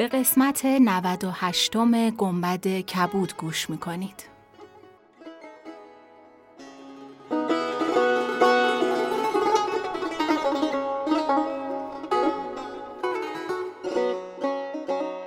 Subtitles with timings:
[0.00, 1.76] به قسمت 98
[2.10, 4.28] گنبد کبود گوش می‌کنید.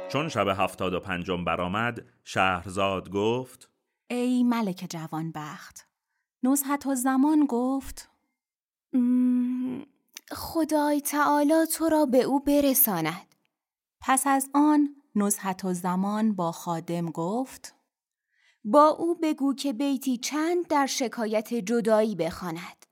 [0.10, 3.70] چون شب هفتاد و پنجم برآمد شهرزاد گفت
[4.10, 5.88] ای ملک جوانبخت
[6.44, 8.10] نزهت و زمان گفت
[10.32, 13.33] خدای تعالی تو را به او برساند.
[14.06, 17.76] پس از آن نزهت و زمان با خادم گفت
[18.64, 22.86] با او بگو که بیتی چند در شکایت جدایی بخواند.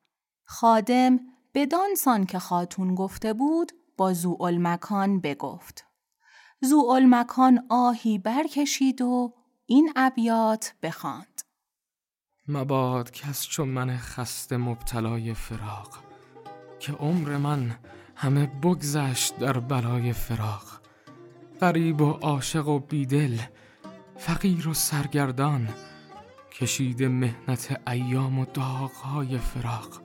[0.44, 1.20] خادم
[1.54, 4.14] بدان سان که خاتون گفته بود با
[4.60, 5.86] مکان بگفت.
[7.06, 9.34] مکان آهی برکشید و
[9.66, 11.42] این ابیات بخواند.
[12.48, 16.04] مباد کس چون من خسته مبتلای فراق
[16.80, 17.80] که عمر من
[18.16, 20.81] همه بگذشت در بلای فراق.
[21.62, 23.38] غریب و عاشق و بیدل
[24.18, 25.70] فقیر و سرگردان
[26.52, 30.02] کشید مهنت ایام و داغهای فراق.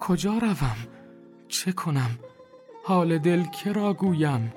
[0.00, 0.76] کجا روم؟
[1.48, 2.18] چه کنم؟
[2.84, 4.52] حال دل کرا گویم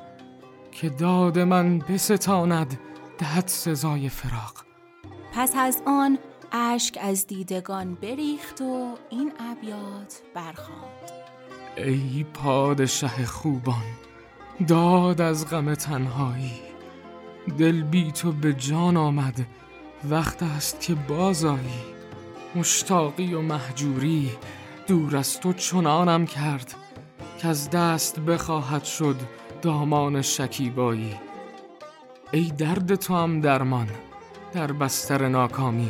[0.72, 2.80] که داد من بستاند
[3.18, 4.66] دهد سزای فراق.
[5.34, 6.18] پس از آن
[6.52, 11.12] اشک از دیدگان بریخت و این ابیات برخواند
[11.78, 14.09] ای پادشه خوبان
[14.68, 16.52] داد از غم تنهایی.
[17.58, 19.46] دل بی تو به جان آمد.
[20.10, 21.84] وقت است که بازایی
[22.56, 24.32] مشتاقی و محجوری
[24.88, 26.76] دور از تو چنانم کرد.
[27.38, 29.16] که از دست بخواهد شد
[29.62, 31.16] دامان شکیبایی.
[32.32, 33.88] ای درد تو هم درمان.
[34.54, 35.90] در بستر ناکامی.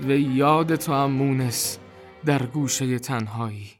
[0.00, 1.78] و یاد تو هم مونس.
[2.24, 3.70] در گوشه تنهایی.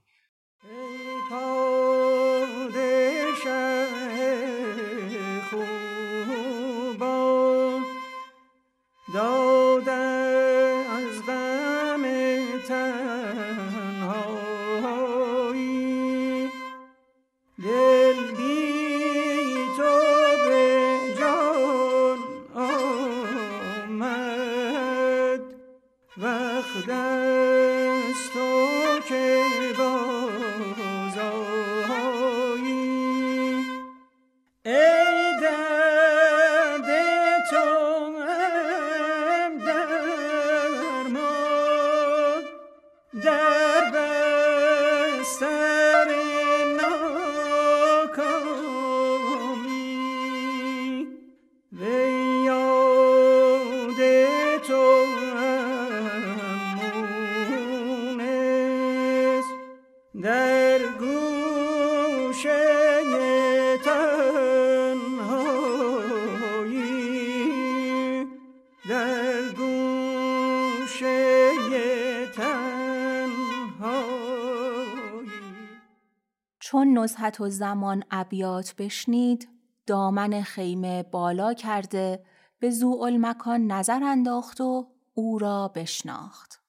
[76.66, 79.48] چون نزهت و زمان ابیات بشنید
[79.86, 82.24] دامن خیمه بالا کرده
[82.58, 82.70] به
[83.18, 86.60] مکان نظر انداخت و او را بشناخت.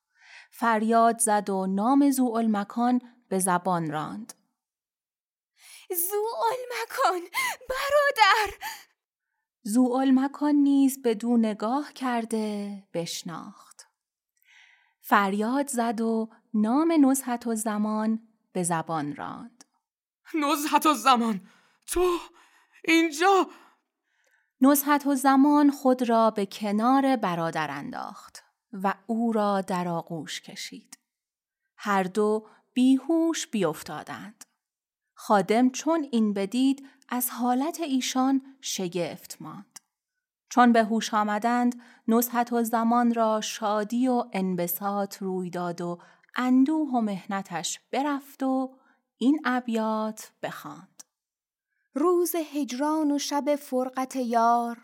[0.52, 2.12] فریاد زد و نام
[2.47, 4.34] مکان به زبان راند.
[6.84, 7.22] مکان
[7.69, 8.58] برادر
[10.12, 13.88] مکان نیز دو نگاه کرده بشناخت.
[15.02, 19.57] فریاد زد و نام نزهت و زمان به زبان راند.
[20.35, 21.41] نزحت و زمان
[21.88, 22.18] تو
[22.85, 23.47] اینجا
[24.62, 28.44] نزحت و زمان خود را به کنار برادر انداخت
[28.74, 30.97] و او را در آغوش کشید.
[31.78, 34.46] هر دو بیهوش بیافتادند.
[35.14, 39.80] خادم چون این بدید از حالت ایشان شگفت ماند.
[40.50, 46.00] چون به هوش آمدند نزحت و زمان را شادی و انبساط روی داد و
[46.35, 48.78] اندوه و مهنتش برفت و
[49.17, 51.03] این ابیات بخواند.
[51.93, 54.78] روز هجران و شب فرقت یار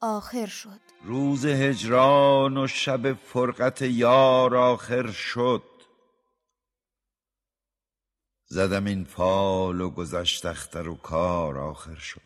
[0.00, 0.80] آخر شد.
[1.02, 5.62] روز هجران و شب فرقت یار آخر شد.
[8.46, 12.20] زدم این فال و گذشت اختر و کار آخر شد.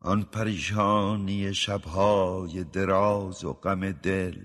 [0.00, 4.44] آن پریشانی شبهای دراز و غم دل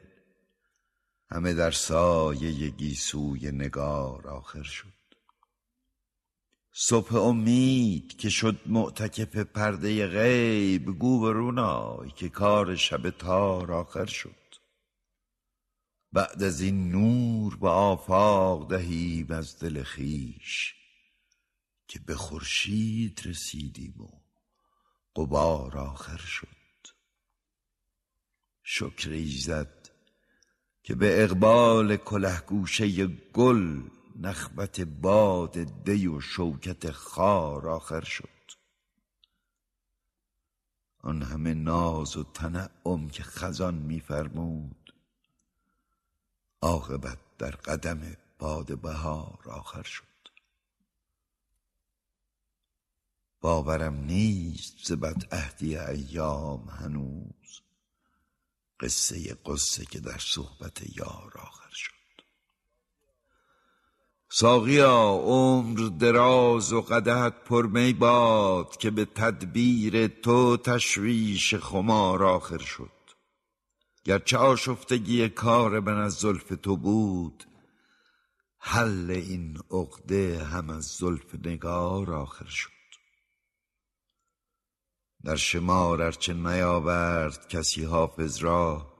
[1.31, 4.87] همه در سایه گیسوی نگار آخر شد.
[6.73, 14.55] صبح امید که شد معتکف پرده غیب گو برونای که کار شب تار آخر شد.
[16.11, 20.75] بعد از این نور به آفاق دهیم از دل خیش
[21.87, 24.21] که به خورشید رسیدیم و
[25.15, 26.47] قبار آخر شد.
[28.63, 29.80] شکر ایزد
[30.83, 33.81] که به اقبال کلهگوشه گل
[34.15, 38.29] نخبت باد دی و شوکت خار آخر شد.
[40.97, 44.93] آن همه ناز و تنعم که خزان میفرمود
[46.61, 50.03] عاقبت در قدم باد بهار آخر شد.
[53.41, 57.61] باورم نیست ز بدعهدی ایام هنوز
[58.81, 61.91] قصه قصه که در صحبت یار آخر شد.
[64.29, 72.91] ساقیا عمر دراز و قدرت پرمی باد که به تدبیر تو تشویش خمار آخر شد.
[74.03, 77.43] گرچه آشفتگی کار من از زلف تو بود
[78.57, 82.80] حل این عقده هم از زلف نگار آخر شد.
[85.23, 88.93] در شمار ارچه نیاورد کسی حافظ را؟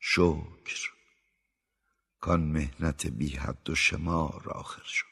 [0.00, 0.92] شکر
[2.20, 5.06] کان مهنت بی حد و شمار آخر شد.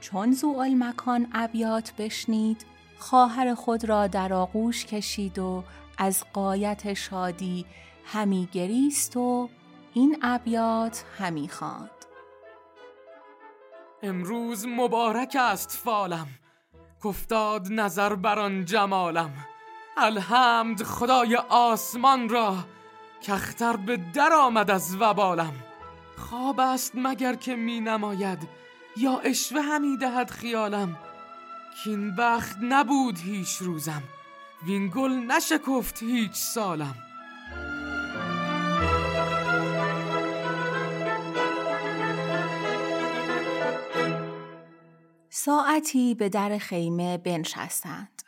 [0.00, 0.32] چون
[0.74, 2.71] مکان ابیات بشنید
[3.02, 5.64] خواهر خود را در آغوش کشید و
[5.98, 7.66] از قایت شادی
[8.04, 9.48] همی گریست و
[9.94, 11.90] این ابیات همی خواند.
[14.02, 16.26] امروز مبارک است فالم.
[17.04, 19.30] کفتاد نظر بر آن جمالم.
[19.96, 22.56] الحمد خدای آسمان را
[23.22, 25.54] کختر به در آمد از وبالم.
[26.16, 28.48] خواب است مگر که می نماید
[28.96, 30.98] یا اشوه همی دهد خیالم.
[31.74, 34.02] کین بخت نبود هیچ روزم.
[34.66, 36.94] وین گل نشکفت هیچ سالم.
[45.30, 48.22] ساعتی به در خیمه بنشستند.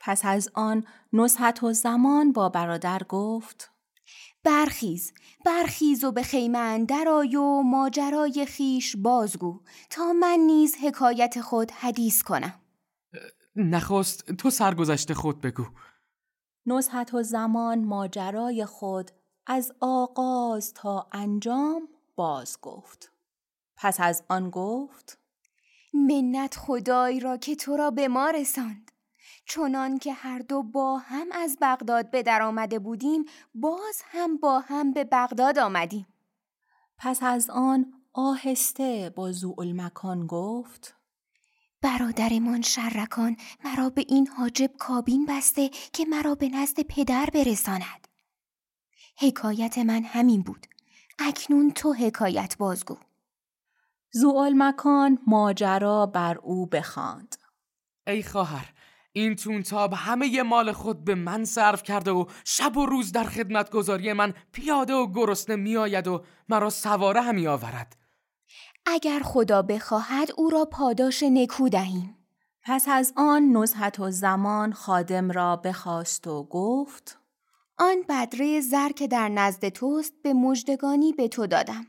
[0.00, 3.70] پس از آن نصحت و زمان با برادر گفت
[4.44, 5.12] برخیز
[5.44, 9.60] برخیز و به خیمه اندر آی و ماجرای خیش بازگو
[9.90, 12.63] تا من نیز حکایت خود حدیث کنم.
[13.56, 15.66] نخست تو سرگذشت خود بگو.
[16.66, 19.10] نصحت و زمان ماجرای خود
[19.46, 23.12] از آغاز تا انجام باز گفت.
[23.76, 25.18] پس از آن گفت
[25.94, 28.90] منت خدای را که تو را به ما رساند.
[29.46, 33.24] چنان که هر دو با هم از بغداد به در آمده بودیم
[33.54, 36.06] باز هم با هم به بغداد آمدیم.
[36.98, 40.94] پس از آن آهسته با مکان گفت
[41.84, 48.08] برادرمان شرکان مرا به این حاجب کابین بسته که مرا به نزد پدر برساند.
[49.18, 50.66] حکایت من همین بود.
[51.18, 52.96] اکنون تو حکایت بازگو.
[54.54, 57.36] مکان ماجرا بر او بخواند.
[58.06, 58.72] ای خواهر
[59.12, 63.24] این تونتاب همه ی مال خود به من صرف کرده و شب و روز در
[63.24, 68.03] خدمت گذاری من پیاده و گرسنه میآید و مرا سواره همی آورد.
[68.86, 72.18] اگر خدا بخواهد او را پاداش نکو دهیم.
[72.62, 77.18] پس از آن نزحت و زمان خادم را بخواست و گفت
[77.78, 81.86] آن بدره زر که در نزد توست به مجدگانی به تو دادم.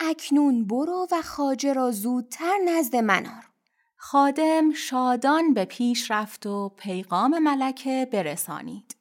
[0.00, 3.50] اکنون برو و خاجه را زودتر نزد من آر.
[3.96, 8.96] خادم شادان به پیش رفت و پیغام ملکه برسانید.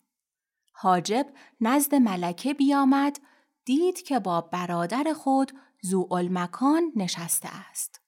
[0.72, 1.28] حاجب
[1.62, 3.20] نزد ملکه بیامد
[3.66, 5.52] دید که با برادر خود
[6.30, 8.02] مکان نشسته است.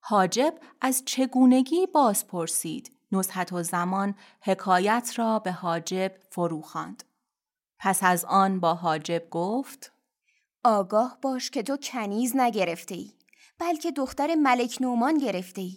[0.00, 7.04] حاجب از چگونگی باز پرسید نصحت و زمان حکایت را به حاجب فرو خواند.
[7.78, 9.92] پس از آن با حاجب گفت
[10.64, 13.12] آگاه باش که تو کنیز نگرفته ای
[13.58, 15.76] بلکه دختر ملک نومان گرفته ای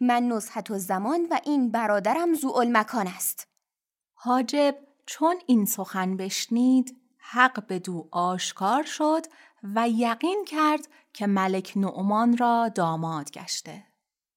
[0.00, 2.34] من نصحت و زمان و این برادرم
[2.76, 3.48] مکان است
[4.14, 9.26] حاجب چون این سخن بشنید حق به دو آشکار شد
[9.62, 13.84] و یقین کرد که ملک نعمان را داماد گشته.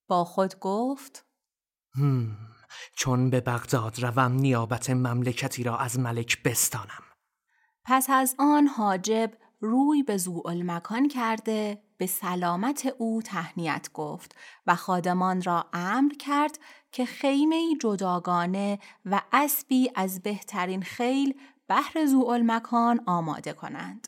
[0.08, 1.26] با خود گفت
[2.96, 7.04] چون به بغداد روم نیابت مملکتی را از ملک بستانم
[7.86, 10.18] پس از آن حاجب روی به
[10.64, 14.36] مکان کرده به سلامت او تهنیت گفت
[14.68, 16.60] و خادمان را امر کرد
[16.92, 21.34] که خیمه جداگانه و اسبی از بهترین خیل
[21.68, 22.06] بهر
[22.44, 24.08] مکان آماده کنند.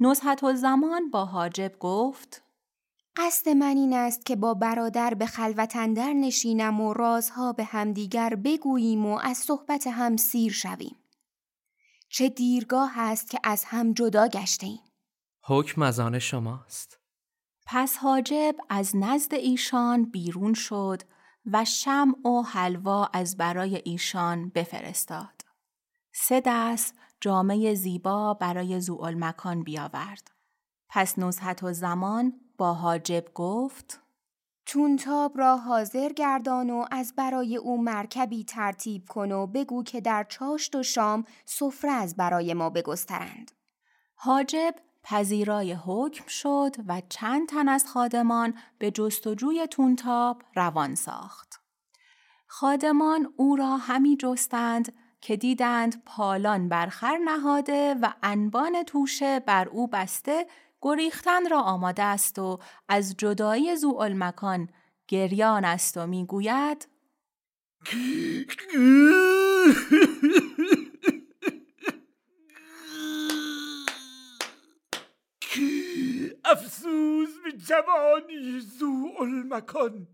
[0.00, 2.42] نزحت و زمان با حاجب گفت
[3.16, 9.06] قصد من این است که با برادر به خلوتندر نشینم و رازها به همدیگر بگوییم
[9.06, 10.96] و از صحبت هم سیر شویم.
[12.08, 14.80] چه دیرگاه است که از هم جدا گشتیم.
[15.42, 16.98] حکم از آن شماست.
[17.66, 21.02] پس حاجب از نزد ایشان بیرون شد
[21.46, 25.44] و شم و حلوا از برای ایشان بفرستاد.
[26.12, 30.30] سه دست جامعه زیبا برای زوال مکان بیاورد.
[30.88, 34.00] پس نزحت و زمان با حاجب گفت
[34.66, 40.26] تونتاب را حاضر گردان و از برای او مرکبی ترتیب کن و بگو که در
[40.28, 43.50] چاشت و شام سفره از برای ما بگسترند.
[44.14, 51.60] حاجب پذیرای حکم شد و چند تن از خادمان به جستجوی تونتاب روان ساخت.
[52.46, 59.86] خادمان او را همی جستند که دیدند پالان برخر نهاده و انبان توشه بر او
[59.86, 60.46] بسته
[60.82, 62.58] گریختن را آماده است و
[62.88, 63.76] از جدایی
[64.14, 64.68] مکان
[65.08, 66.88] گریان است و می‌گوید
[76.44, 80.06] افسوس به جوانی زو المکان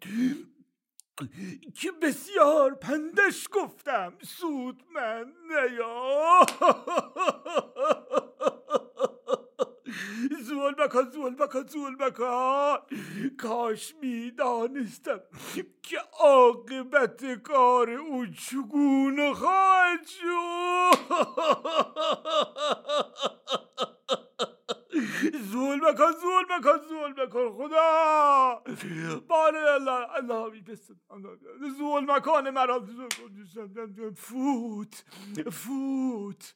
[1.74, 4.12] که بسیار پندش گفتم.
[4.22, 6.40] سود من نیا.
[10.42, 12.78] زول مکان زول مکان زول مکان
[13.42, 15.20] کاش می‌دانستم
[15.82, 20.98] که عاقبت کار او چگونه خواهد شد.
[25.52, 28.62] زول مکان زول مکان زول مکان خدا
[29.28, 30.96] باره الله الله میپسد
[31.78, 32.86] زول مکان مرا
[34.16, 35.04] فوت
[35.50, 36.54] فوت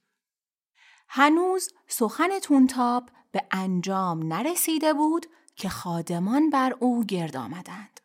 [1.08, 8.00] هنوز سخن تونتاب به انجام نرسیده بود که خادمان بر او گرد آمدند.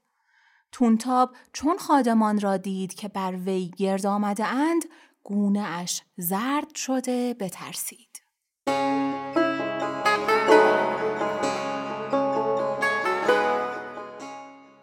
[0.72, 4.86] تونتاب چون خادمان را دید که بر وی گرد آمده اند
[5.24, 8.13] گونه اش زرد شده بترسید.